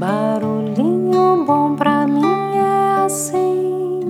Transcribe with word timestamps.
Barulhinho 0.00 1.44
bom 1.44 1.76
pra 1.76 2.06
mim 2.06 2.56
é 2.56 3.04
assim, 3.04 4.00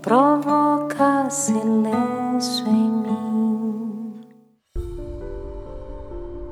provoca 0.00 1.28
silêncio 1.28 2.66
em 2.66 2.90
mim. 2.90 4.20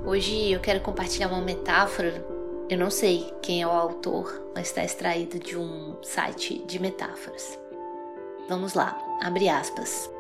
Hoje 0.05 0.53
eu 0.53 0.61
quero 0.61 0.83
compartilhar 0.83 1.29
uma 1.29 1.41
metáfora. 1.41 2.23
Eu 2.69 2.77
não 2.77 2.91
sei 2.91 3.33
quem 3.41 3.63
é 3.63 3.67
o 3.67 3.71
autor, 3.71 4.51
mas 4.55 4.67
está 4.67 4.85
extraído 4.85 5.39
de 5.39 5.57
um 5.57 5.97
site 6.03 6.63
de 6.67 6.79
metáforas. 6.79 7.59
Vamos 8.47 8.75
lá, 8.75 8.95
abre 9.23 9.49
aspas. 9.49 10.11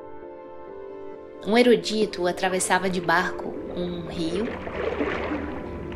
Um 1.46 1.58
erudito 1.58 2.26
atravessava 2.26 2.88
de 2.88 3.02
barco 3.02 3.52
um 3.76 4.08
rio 4.08 4.46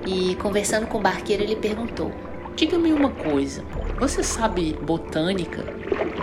e, 0.06 0.34
conversando 0.36 0.86
com 0.86 0.98
o 0.98 1.00
barqueiro, 1.00 1.42
ele 1.42 1.56
perguntou: 1.56 2.12
Diga-me 2.54 2.92
uma 2.92 3.10
coisa, 3.10 3.64
você 3.98 4.22
sabe 4.22 4.76
botânica? 4.82 5.64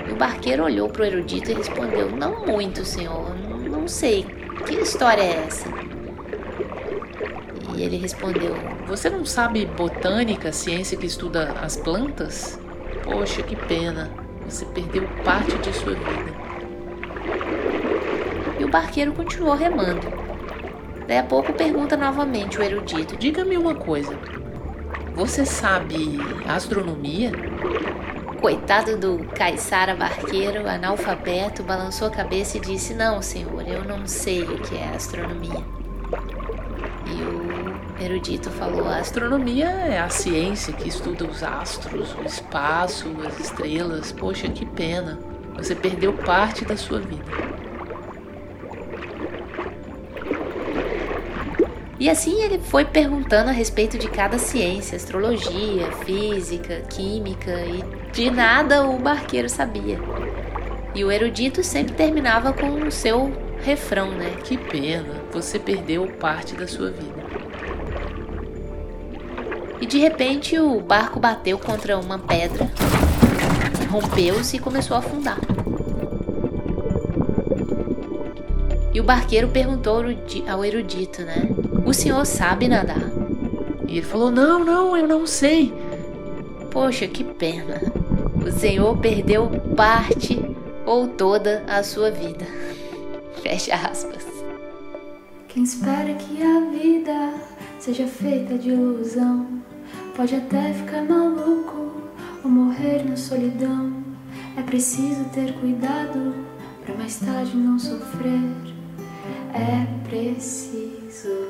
E 0.07 0.11
o 0.11 0.15
barqueiro 0.15 0.63
olhou 0.63 0.89
para 0.89 1.03
o 1.03 1.05
erudito 1.05 1.51
e 1.51 1.55
respondeu: 1.55 2.11
Não 2.11 2.45
muito, 2.45 2.85
senhor, 2.85 3.35
não, 3.37 3.57
não 3.57 3.87
sei. 3.87 4.25
Que 4.65 4.75
história 4.75 5.21
é 5.21 5.45
essa? 5.47 5.69
E 7.75 7.81
ele 7.81 7.97
respondeu: 7.97 8.55
Você 8.87 9.09
não 9.09 9.25
sabe 9.25 9.65
botânica, 9.65 10.51
ciência 10.51 10.97
que 10.97 11.05
estuda 11.05 11.53
as 11.61 11.77
plantas? 11.77 12.59
Poxa, 13.03 13.41
que 13.41 13.55
pena. 13.55 14.11
Você 14.45 14.65
perdeu 14.65 15.07
parte 15.23 15.57
de 15.59 15.73
sua 15.73 15.93
vida. 15.93 16.39
E 18.59 18.65
o 18.65 18.69
barqueiro 18.69 19.13
continuou 19.13 19.55
remando. 19.55 20.28
Daí 21.09 21.17
a 21.17 21.23
pouco 21.23 21.51
pergunta 21.51 21.97
novamente 21.97 22.59
o 22.59 22.63
erudito: 22.63 23.17
Diga-me 23.17 23.57
uma 23.57 23.73
coisa. 23.73 24.13
Você 25.15 25.43
sabe 25.43 26.19
astronomia? 26.47 27.31
Coitado 28.39 28.95
do 28.95 29.25
caiçara 29.33 29.95
barqueiro, 29.95 30.69
analfabeto, 30.69 31.63
balançou 31.63 32.09
a 32.09 32.11
cabeça 32.11 32.57
e 32.57 32.59
disse: 32.59 32.93
Não, 32.93 33.23
senhor, 33.23 33.67
eu 33.67 33.83
não 33.83 34.05
sei 34.05 34.43
o 34.43 34.59
que 34.59 34.77
é 34.77 34.89
astronomia. 34.89 35.65
E 37.07 37.23
o 37.23 38.03
erudito 38.03 38.51
falou: 38.51 38.87
A 38.87 38.97
astronomia 38.97 39.65
é 39.65 39.99
a 39.99 40.09
ciência 40.09 40.71
que 40.73 40.87
estuda 40.87 41.25
os 41.25 41.41
astros, 41.41 42.13
o 42.13 42.21
espaço, 42.21 43.07
as 43.25 43.39
estrelas. 43.39 44.11
Poxa, 44.11 44.47
que 44.47 44.63
pena. 44.63 45.17
Você 45.55 45.73
perdeu 45.73 46.13
parte 46.13 46.63
da 46.63 46.77
sua 46.77 46.99
vida. 46.99 47.48
E 51.99 52.09
assim 52.09 52.41
ele 52.41 52.59
foi 52.59 52.85
perguntando 52.85 53.49
a 53.49 53.53
respeito 53.53 53.97
de 53.97 54.07
cada 54.07 54.37
ciência, 54.37 54.95
astrologia, 54.95 55.91
física, 56.05 56.81
química, 56.89 57.51
e 57.65 57.83
de 58.13 58.31
nada 58.31 58.87
o 58.87 58.97
barqueiro 58.97 59.49
sabia. 59.49 59.99
E 60.95 61.03
o 61.03 61.11
erudito 61.11 61.61
sempre 61.61 61.93
terminava 61.93 62.53
com 62.53 62.87
o 62.87 62.89
seu 62.89 63.33
refrão, 63.61 64.11
né? 64.11 64.33
Que 64.45 64.57
pena, 64.57 65.21
você 65.29 65.59
perdeu 65.59 66.07
parte 66.07 66.55
da 66.55 66.65
sua 66.67 66.89
vida. 66.89 67.19
E 69.81 69.85
de 69.85 69.97
repente 69.97 70.57
o 70.57 70.79
barco 70.79 71.19
bateu 71.19 71.59
contra 71.59 71.97
uma 71.97 72.17
pedra, 72.17 72.71
rompeu-se 73.91 74.55
e 74.55 74.59
começou 74.59 74.95
a 74.95 74.99
afundar. 74.99 75.39
E 78.93 79.01
o 79.01 79.03
barqueiro 79.03 79.49
perguntou 79.49 80.03
ao 80.47 80.65
erudito, 80.65 81.23
né? 81.23 81.49
O 81.85 81.93
senhor 81.93 82.25
sabe 82.25 82.67
nadar? 82.67 83.01
E 83.87 83.97
ele 83.97 84.01
falou: 84.05 84.31
Não, 84.31 84.63
não, 84.63 84.95
eu 84.95 85.07
não 85.07 85.25
sei. 85.25 85.73
Poxa, 86.71 87.07
que 87.07 87.23
pena. 87.23 87.81
O 88.45 88.51
senhor 88.51 88.97
perdeu 88.97 89.49
parte 89.75 90.39
ou 90.85 91.07
toda 91.07 91.63
a 91.67 91.83
sua 91.83 92.11
vida. 92.11 92.45
Fecha 93.41 93.75
aspas. 93.75 94.25
Quem 95.47 95.63
espera 95.63 96.13
que 96.13 96.43
a 96.43 96.69
vida 96.69 97.33
seja 97.79 98.05
feita 98.05 98.57
de 98.57 98.69
ilusão 98.69 99.47
pode 100.15 100.35
até 100.35 100.73
ficar 100.73 101.03
maluco 101.03 102.03
ou 102.43 102.49
morrer 102.51 103.03
na 103.03 103.17
solidão. 103.17 103.91
É 104.55 104.61
preciso 104.61 105.23
ter 105.33 105.53
cuidado 105.59 106.35
para 106.85 106.95
mais 106.95 107.19
tarde 107.19 107.55
não 107.55 107.79
sofrer. 107.79 108.41
É 109.53 109.87
preciso 110.07 111.47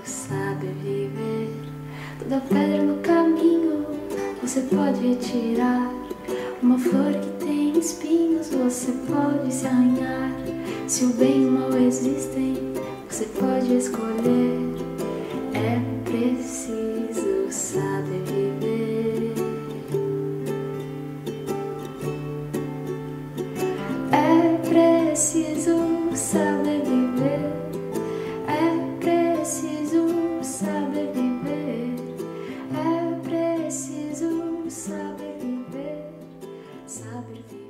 da 2.29 2.39
pedra 2.41 2.83
no 2.83 2.97
caminho, 2.97 3.87
você 4.39 4.61
pode 4.61 4.99
retirar. 4.99 5.91
Uma 6.61 6.77
flor 6.77 7.11
que 7.13 7.45
tem 7.45 7.79
espinhos, 7.79 8.49
você 8.49 8.91
pode 9.07 9.51
se 9.51 9.65
arranhar. 9.65 10.31
Se 10.87 11.05
o 11.05 11.13
bem 11.13 11.41
e 11.41 11.45
o 11.47 11.51
mal 11.51 11.73
existem, 11.73 12.55
você 13.09 13.25
pode 13.25 13.75
escolher. 13.75 14.59
É 15.55 15.81
preciso 16.03 17.47
saber 17.49 18.23
viver. 18.27 19.33
É 24.11 24.69
preciso 24.69 25.78
saber 36.89 37.43
ver. 37.51 37.68